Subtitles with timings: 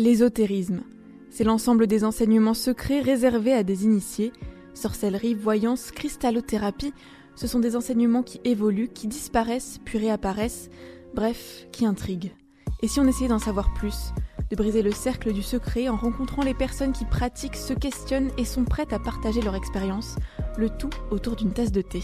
[0.00, 0.80] L'ésotérisme,
[1.28, 4.32] c'est l'ensemble des enseignements secrets réservés à des initiés.
[4.72, 6.94] Sorcellerie, voyance, cristallothérapie,
[7.34, 10.70] ce sont des enseignements qui évoluent, qui disparaissent, puis réapparaissent,
[11.14, 12.34] bref, qui intriguent.
[12.80, 14.14] Et si on essayait d'en savoir plus,
[14.48, 18.46] de briser le cercle du secret en rencontrant les personnes qui pratiquent, se questionnent et
[18.46, 20.16] sont prêtes à partager leur expérience,
[20.56, 22.00] le tout autour d'une tasse de thé.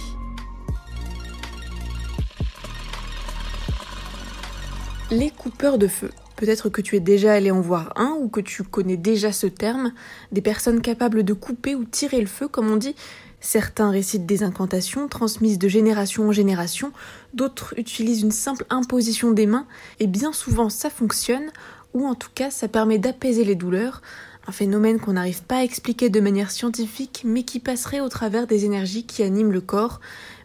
[5.11, 6.11] Les coupeurs de feu.
[6.37, 9.47] Peut-être que tu es déjà allé en voir un ou que tu connais déjà ce
[9.47, 9.93] terme,
[10.33, 12.95] des personnes capables de couper ou tirer le feu, comme on dit.
[13.41, 16.93] Certains récitent des incantations transmises de génération en génération,
[17.33, 19.67] d'autres utilisent une simple imposition des mains,
[20.01, 21.53] et bien souvent ça fonctionne,
[21.95, 24.03] ou en tout cas ça permet d'apaiser les douleurs,
[24.49, 28.47] un phénomène qu'on n'arrive pas à expliquer de manière scientifique, mais qui passerait au travers
[28.47, 30.01] des énergies qui animent le corps.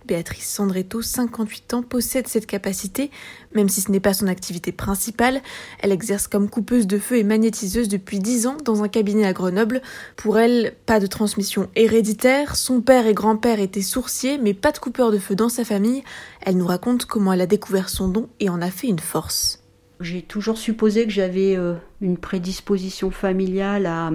[0.06, 3.12] Béatrice Sandretto, 58 ans, possède cette capacité,
[3.54, 5.42] même si ce n'est pas son activité principale.
[5.80, 9.34] Elle exerce comme coupeuse de feu et magnétiseuse depuis 10 ans dans un cabinet à
[9.34, 9.82] Grenoble.
[10.16, 12.56] Pour elle, pas de transmission héréditaire.
[12.56, 16.04] Son père et grand-père étaient sourciers, mais pas de coupeur de feu dans sa famille.
[16.42, 19.64] Elle nous raconte comment elle a découvert son don et en a fait une force.
[20.00, 24.10] J'ai toujours supposé que j'avais euh, une prédisposition familiale à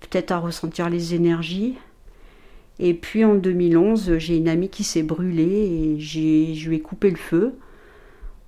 [0.00, 1.76] peut-être à ressentir les énergies.
[2.84, 7.10] Et puis en 2011, j'ai une amie qui s'est brûlée et je lui ai coupé
[7.10, 7.54] le feu.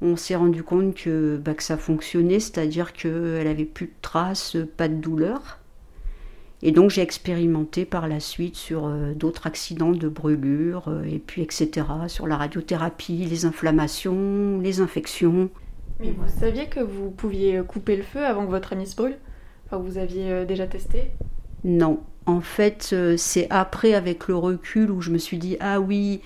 [0.02, 4.56] On s'est rendu compte que, bah, que ça fonctionnait, c'est-à-dire qu'elle avait plus de traces,
[4.76, 5.60] pas de douleur.
[6.62, 11.20] Et donc j'ai expérimenté par la suite sur euh, d'autres accidents de brûlure, euh, et
[11.20, 15.48] puis etc., sur la radiothérapie, les inflammations, les infections.
[16.00, 19.16] Mais vous saviez que vous pouviez couper le feu avant que votre ami se brûle?
[19.66, 21.12] Enfin, vous aviez euh, déjà testé?
[21.64, 22.00] Non.
[22.26, 26.20] En fait, euh, c'est après, avec le recul, où je me suis dit Ah oui,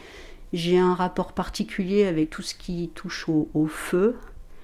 [0.53, 4.17] j'ai un rapport particulier avec tout ce qui touche au, feu.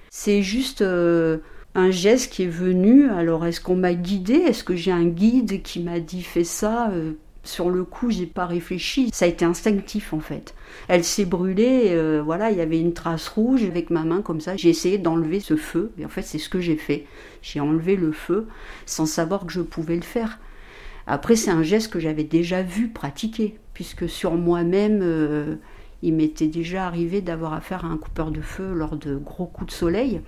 [0.09, 1.39] C'est juste euh,
[1.73, 3.09] un geste qui est venu.
[3.09, 4.35] Alors, est-ce qu'on m'a guidé?
[4.35, 6.91] Est-ce que j'ai un guide qui m'a dit Fais ça?
[7.45, 9.11] Sur le coup, j'ai pas réfléchi.
[9.13, 10.55] Ça a été instinctif en fait.
[10.87, 14.41] Elle s'est brûlée, euh, voilà, il y avait une trace rouge avec ma main comme
[14.41, 14.57] ça.
[14.57, 15.91] J'ai essayé d'enlever ce feu.
[15.99, 17.05] Et en fait, c'est ce que j'ai fait.
[17.43, 18.47] J'ai enlevé le feu
[18.87, 20.39] sans savoir que je pouvais le faire.
[21.07, 25.55] Après, c'est un geste que j'avais déjà vu pratiquer, puisque sur moi-même, euh,
[26.01, 29.71] il m'était déjà arrivé d'avoir affaire à un coupeur de feu lors de gros coups
[29.71, 30.21] de soleil.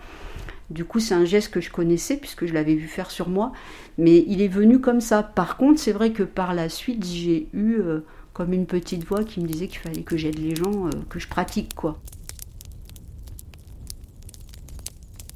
[0.70, 3.54] Du coup, c'est un geste que je connaissais puisque je l'avais vu faire sur moi,
[3.98, 5.24] mais il est venu comme ça.
[5.24, 8.02] Par contre, c'est vrai que par la suite, j'ai eu euh,
[8.34, 11.20] comme une petite voix qui me disait qu'il fallait que j'aide les gens, euh, que
[11.20, 12.00] je pratique quoi.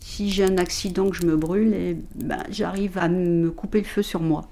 [0.02, 3.86] Si j'ai un accident, que je me brûle, eh ben, j'arrive à me couper le
[3.86, 4.50] feu sur moi.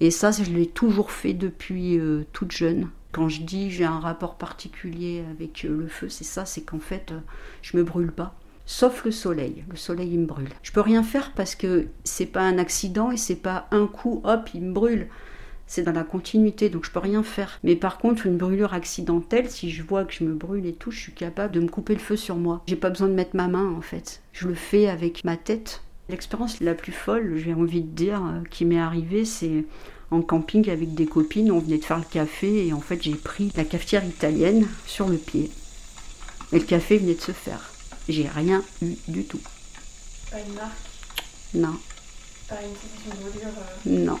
[0.00, 2.88] Et ça, je l'ai toujours fait depuis euh, toute jeune.
[3.12, 7.12] Quand je dis j'ai un rapport particulier avec le feu, c'est ça, c'est qu'en fait,
[7.60, 8.34] je me brûle pas
[8.70, 9.64] sauf le soleil.
[9.68, 10.48] Le soleil, il me brûle.
[10.62, 14.20] Je peux rien faire parce que c'est pas un accident et c'est pas un coup,
[14.24, 15.08] hop, il me brûle.
[15.66, 17.58] C'est dans la continuité, donc je peux rien faire.
[17.64, 20.92] Mais par contre, une brûlure accidentelle, si je vois que je me brûle et tout,
[20.92, 22.62] je suis capable de me couper le feu sur moi.
[22.66, 24.22] J'ai pas besoin de mettre ma main en fait.
[24.32, 25.82] Je le fais avec ma tête.
[26.10, 29.64] L'expérience la plus folle, j'ai envie de dire, euh, qui m'est arrivée, c'est
[30.10, 31.52] en camping avec des copines.
[31.52, 35.08] On venait de faire le café et en fait, j'ai pris la cafetière italienne sur
[35.08, 35.50] le pied.
[36.52, 37.70] Et le café venait de se faire.
[38.08, 39.40] J'ai rien eu du tout.
[40.32, 40.72] Pas une marque
[41.54, 41.78] Non.
[42.48, 43.48] Pas une sensation de brûlure
[43.86, 44.18] euh Non.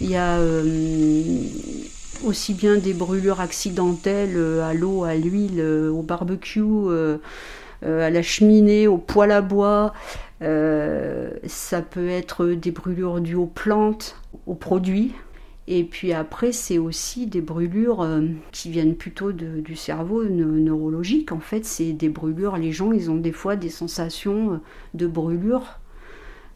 [0.00, 1.48] Il y a euh,
[2.24, 6.62] aussi bien des brûlures accidentelles euh, à l'eau, à l'huile, au barbecue,
[7.82, 9.92] à la cheminée, au poêle à bois.
[10.40, 15.12] ça peut être des brûlures dues aux plantes, aux produits.
[15.66, 21.32] Et puis après, c'est aussi des brûlures euh, qui viennent plutôt du cerveau neurologique.
[21.32, 22.58] En fait, c'est des brûlures.
[22.58, 24.56] Les gens, ils ont des fois des sensations euh,
[24.92, 25.80] de brûlure.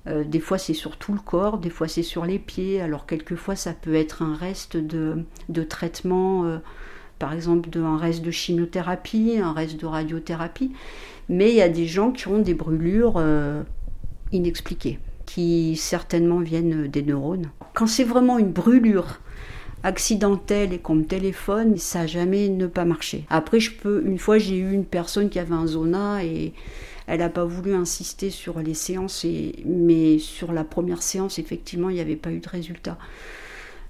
[0.08, 2.80] Euh, des fois, c'est sur tout le corps, des fois, c'est sur les pieds.
[2.80, 5.24] Alors, quelquefois, ça peut être un reste de,
[5.68, 6.58] traitement,
[7.18, 10.72] par exemple, un reste de chimiothérapie, un reste de radiothérapie.
[11.28, 13.22] Mais il y a des gens qui ont des brûlures
[14.32, 17.50] inexpliquées qui certainement viennent des neurones.
[17.74, 19.20] Quand c'est vraiment une brûlure
[19.82, 23.24] accidentelle et qu'on me téléphone, ça n'a jamais ne pas marché.
[23.28, 26.54] Après, je peux, une fois, j'ai eu une personne qui avait un zona et
[27.08, 29.26] elle n'a pas voulu insister sur les séances,
[29.64, 32.98] mais sur la première séance, effectivement, il n'y avait pas eu de résultat.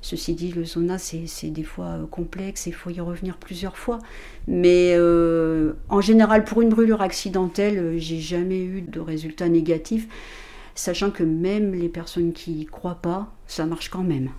[0.01, 3.77] Ceci dit, le zona, c'est des fois euh, complexe et il faut y revenir plusieurs
[3.77, 3.99] fois.
[4.47, 10.07] Mais euh, en général, pour une brûlure accidentelle, euh, j'ai jamais eu de résultat négatif
[10.77, 14.31] sachant que même les personnes qui y croient pas, ça marche quand même.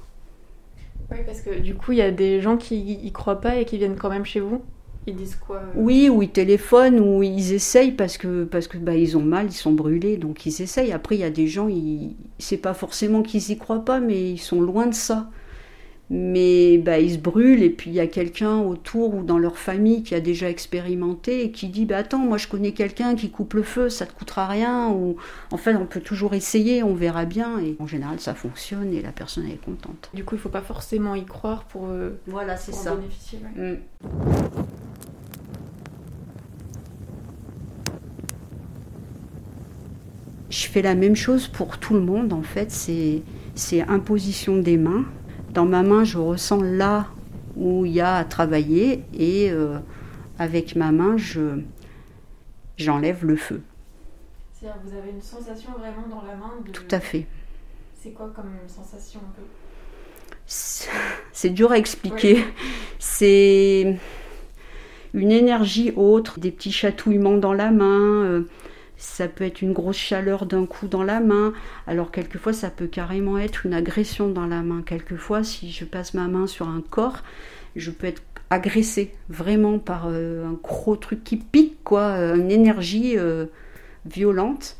[1.11, 3.65] Oui, parce que du coup, il y a des gens qui y croient pas et
[3.65, 4.63] qui viennent quand même chez vous?
[5.07, 8.77] Ils disent quoi euh Oui, ou ils téléphonent, ou ils essayent parce que, parce que
[8.77, 10.91] bah, ils ont mal, ils sont brûlés, donc ils essayent.
[10.91, 12.15] Après, il y a des gens, ils...
[12.37, 15.29] c'est pas forcément qu'ils y croient pas, mais ils sont loin de ça.
[16.11, 19.59] Mais bah, ils se brûlent et puis il y a quelqu'un autour ou dans leur
[19.59, 23.29] famille qui a déjà expérimenté et qui dit bah attends moi je connais quelqu'un qui
[23.29, 25.17] coupe le feu ça te coûtera rien ou
[25.51, 29.03] en fait on peut toujours essayer on verra bien et en général ça fonctionne et
[29.03, 30.09] la personne est contente.
[30.15, 32.95] Du coup il faut pas forcément y croire pour euh, voilà c'est ça.
[32.95, 33.37] bénéficier
[40.69, 45.05] fais la même chose pour tout le monde en fait c'est imposition des mains
[45.51, 47.07] dans ma main, je ressens là
[47.55, 49.79] où il y a à travailler et euh,
[50.37, 51.61] avec ma main, je,
[52.77, 53.61] j'enlève le feu.
[54.53, 56.71] C'est-à-dire vous avez une sensation vraiment dans la main de...
[56.71, 57.25] Tout à fait.
[57.99, 59.41] C'est quoi comme sensation un peu?
[60.45, 62.43] C'est dur à expliquer.
[62.99, 63.97] C'est
[65.13, 68.23] une énergie autre, des petits chatouillements dans la main.
[68.23, 68.49] Euh,
[68.99, 71.53] ça peut être une grosse chaleur d'un coup dans la main.
[71.87, 74.83] Alors quelquefois ça peut carrément être une agression dans la main.
[74.85, 77.23] Quelquefois si je passe ma main sur un corps,
[77.75, 82.51] je peux être agressée vraiment par euh, un gros truc qui pique, quoi, euh, une
[82.51, 83.45] énergie euh,
[84.05, 84.75] violente.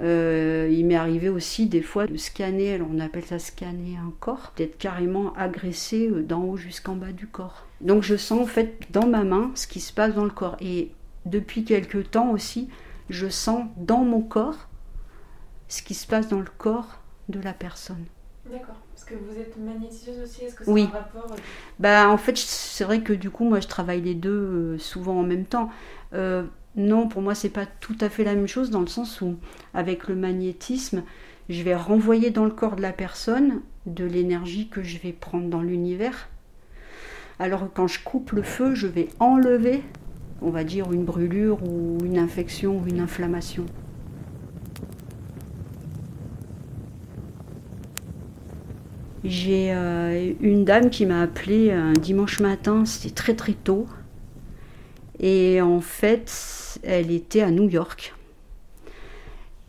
[0.00, 4.52] il m'est arrivé aussi des fois de scanner, alors on appelle ça scanner un corps,
[4.56, 7.66] d'être carrément agressé d'en haut jusqu'en bas du corps.
[7.80, 10.56] Donc je sens en fait dans ma main ce qui se passe dans le corps.
[10.60, 10.90] Et
[11.26, 12.68] depuis quelques temps aussi,
[13.08, 14.68] je sens dans mon corps
[15.68, 18.04] ce qui se passe dans le corps de la personne.
[18.50, 18.76] D'accord.
[18.94, 21.36] Parce que vous êtes magnétiseuse aussi, est-ce que c'est un rapport
[21.78, 25.20] Bah en fait, c'est vrai que du coup, moi, je travaille les deux euh, souvent
[25.20, 25.70] en même temps.
[26.14, 26.44] Euh,
[26.76, 29.36] non, pour moi, c'est pas tout à fait la même chose dans le sens où,
[29.74, 31.04] avec le magnétisme,
[31.48, 35.48] je vais renvoyer dans le corps de la personne de l'énergie que je vais prendre
[35.48, 36.28] dans l'univers.
[37.38, 39.82] Alors quand je coupe le feu, je vais enlever
[40.42, 43.66] on va dire, une brûlure ou une infection ou une inflammation.
[49.24, 53.86] J'ai euh, une dame qui m'a appelé un dimanche matin, c'était très très tôt.
[55.20, 58.14] Et en fait, elle était à New York.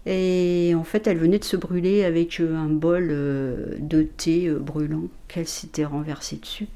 [0.05, 4.49] Et en fait, elle venait de se brûler avec euh, un bol euh, de thé
[4.49, 6.67] brûlant qu'elle s'était renversé dessus.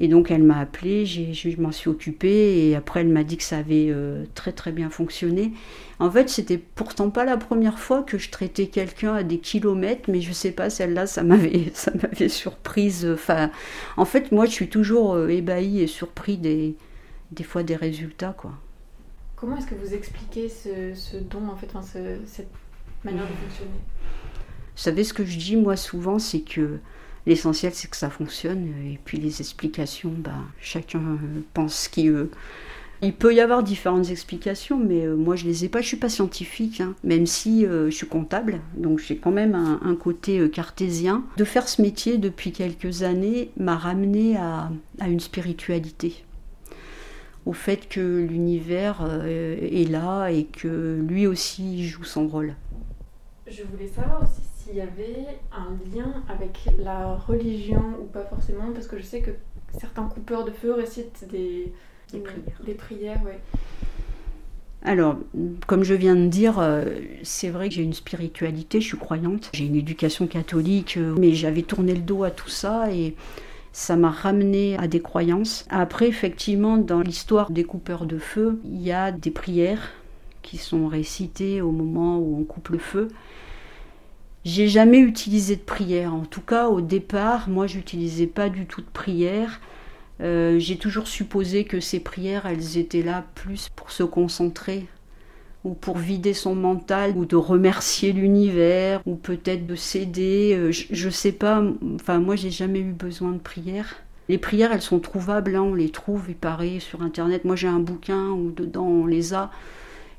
[0.00, 3.42] Et donc elle m'a appelé, je m'en suis occupée et après elle m'a dit que
[3.42, 5.52] ça avait euh, très très bien fonctionné.
[5.98, 10.08] En fait, c'était pourtant pas la première fois que je traitais quelqu'un à des kilomètres,
[10.08, 13.08] mais je sais pas, celle-là, ça m'avait ça m'avait surprise.
[13.12, 13.50] Enfin,
[13.96, 16.76] en fait, moi, je suis toujours euh, ébahie et surpris des
[17.32, 18.52] des fois des résultats, quoi.
[19.36, 21.70] Comment est-ce que vous expliquez ce, don, en fait,
[22.26, 22.48] cette
[23.04, 23.70] manière de fonctionner?
[24.74, 26.78] Vous savez, ce que je dis moi souvent, c'est que
[27.26, 28.72] L'essentiel, c'est que ça fonctionne.
[28.86, 31.18] Et puis les explications, bah, chacun
[31.52, 32.30] pense ce qu'il veut.
[33.00, 35.80] Il peut y avoir différentes explications, mais euh, moi je les ai pas.
[35.80, 36.94] Je suis pas scientifique, hein.
[37.04, 41.22] même si euh, je suis comptable, donc j'ai quand même un, côté euh, cartésien.
[41.36, 46.24] De faire ce métier depuis quelques années m'a ramené à, à, une spiritualité,
[47.46, 52.56] au fait que l'univers est là et que lui aussi joue son rôle.
[53.46, 58.70] Je voulais savoir aussi s'il y avait un lien avec la religion ou pas forcément,
[58.74, 59.30] parce que je sais que
[59.78, 61.72] certains coupeurs de feu récitent des,
[62.12, 62.60] des prières.
[62.64, 63.38] Des prières ouais.
[64.84, 65.16] Alors,
[65.66, 66.84] comme je viens de dire, euh,
[67.22, 71.32] c'est vrai que j'ai une spiritualité, je suis croyante, j'ai une éducation catholique, euh, mais
[71.32, 73.16] j'avais tourné le dos à tout ça et
[73.72, 75.66] ça m'a ramené à des croyances.
[75.68, 79.90] Après, effectivement, dans l'histoire des coupeurs de feu, il y a des prières
[80.42, 83.08] qui sont récitées au moment où on coupe le feu.
[84.48, 86.14] J'ai jamais utilisé de prière.
[86.14, 89.60] En tout cas, au départ, moi, j'utilisais pas du tout de prière.
[90.22, 94.86] Euh, j'ai toujours supposé que ces prières, elles étaient là plus pour se concentrer
[95.64, 100.54] ou pour vider son mental ou de remercier l'univers ou peut-être de céder.
[100.56, 101.62] Euh, je, ne sais pas.
[101.96, 103.96] Enfin, moi, j'ai jamais eu besoin de prière.
[104.30, 107.44] Les prières, elles sont trouvables, hein, on les trouve, il paraît, sur Internet.
[107.44, 109.50] Moi, j'ai un bouquin où dedans on les a.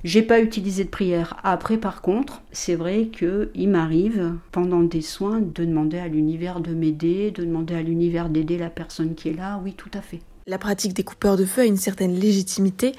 [0.05, 1.37] J'ai pas utilisé de prière.
[1.43, 6.73] Après, par contre, c'est vrai qu'il m'arrive, pendant des soins, de demander à l'univers de
[6.73, 9.59] m'aider, de demander à l'univers d'aider la personne qui est là.
[9.61, 10.21] Oui, tout à fait.
[10.47, 12.93] La pratique des coupeurs de feu a une certaine légitimité,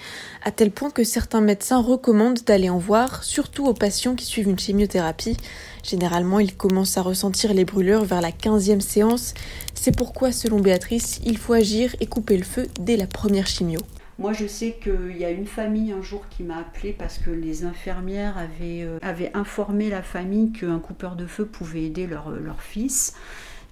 [0.45, 4.49] à tel point que certains médecins recommandent d'aller en voir, surtout aux patients qui suivent
[4.49, 5.39] une chimiothérapie.
[5.83, 9.33] Généralement, ils commencent à ressentir les brûlures vers la 15e séance.
[9.75, 13.81] C'est pourquoi, selon Béatrice, il faut agir et couper le feu dès la première chimio.
[14.21, 17.31] Moi, je sais qu'il y a une famille un jour qui m'a appelé parce que
[17.31, 18.99] les infirmières avaient, euh,
[19.33, 23.15] informé la famille qu'un coupeur de feu pouvait aider leur, leur fils.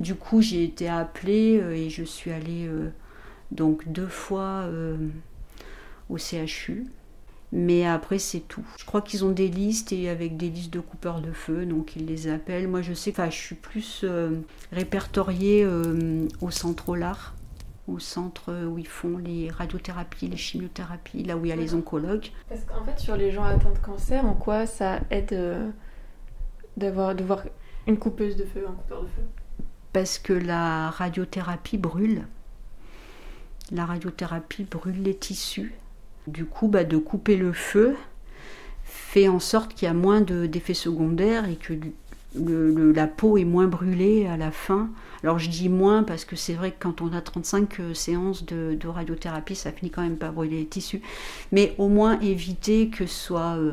[0.00, 2.88] Du coup, j'ai été appelée euh, et je suis allée euh,
[3.52, 4.68] donc deux fois
[6.08, 6.86] au CHU.
[7.52, 8.64] Mais après, c'est tout.
[8.78, 11.96] Je crois qu'ils ont des listes et avec des listes de coupeurs de feu, donc
[11.96, 12.68] ils les appellent.
[12.68, 14.40] Moi, je sais, enfin, je suis plus euh,
[14.70, 17.34] répertoriée euh, au centre Olar,
[17.88, 21.74] au centre où ils font les radiothérapies, les chimiothérapies, là où il y a les
[21.74, 22.30] oncologues.
[22.48, 25.70] Parce qu'en fait, sur les gens atteints de cancer, en quoi ça aide euh,
[26.76, 27.42] d'avoir de voir
[27.86, 29.22] une coupeuse de feu, un coupeur de feu?
[29.92, 32.26] Parce que la radiothérapie brûle.
[33.72, 35.74] La radiothérapie brûle les tissus
[36.28, 37.96] du coup, bah, de couper le feu
[38.84, 41.74] fait en sorte qu'il y a moins d'effets secondaires et que
[42.34, 44.90] la peau est moins brûlée à la fin.
[45.22, 48.44] Alors je dis moins parce que c'est vrai que quand on a 35 euh, séances
[48.44, 51.02] de, radiothérapie, ça finit quand même pas brûler les tissus.
[51.52, 53.72] Mais au moins éviter que ce soit euh,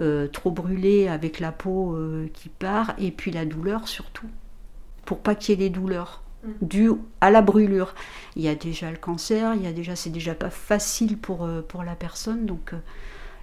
[0.00, 1.96] euh, trop brûlé avec la peau
[2.32, 4.28] qui part et puis la douleur surtout.
[5.04, 6.22] Pour pas qu'il y ait des douleurs.
[6.44, 6.50] Mm.
[6.62, 7.94] dû à la brûlure.
[8.34, 11.48] Il y a déjà le cancer, il y a déjà, c'est déjà pas facile pour,
[11.68, 12.72] pour la personne, donc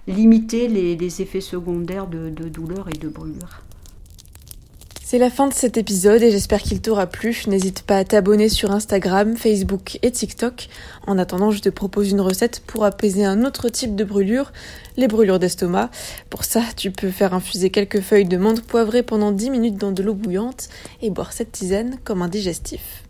[0.06, 3.62] limiter les, effets secondaires de, de douleur et de brûlure.
[5.10, 7.42] C'est la fin de cet épisode et j'espère qu'il t'aura plu.
[7.48, 10.68] N'hésite pas à t'abonner sur Instagram, Facebook et TikTok.
[11.04, 14.52] En attendant, je te propose une recette pour apaiser un autre type de brûlure,
[14.96, 15.90] les brûlures d'estomac.
[16.30, 19.90] Pour ça, tu peux faire infuser quelques feuilles de menthe poivrée pendant 10 minutes dans
[19.90, 20.68] de l'eau bouillante
[21.02, 23.02] et boire cette tisane comme un digestif.